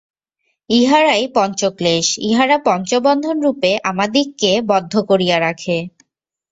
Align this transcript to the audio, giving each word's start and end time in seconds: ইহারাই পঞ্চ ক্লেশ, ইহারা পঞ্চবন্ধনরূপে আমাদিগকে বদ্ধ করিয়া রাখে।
ইহারাই 0.69 1.23
পঞ্চ 1.35 1.59
ক্লেশ, 1.77 2.07
ইহারা 2.21 2.57
পঞ্চবন্ধনরূপে 2.65 3.71
আমাদিগকে 3.91 4.51
বদ্ধ 4.71 4.93
করিয়া 5.09 5.37
রাখে। 5.39 5.77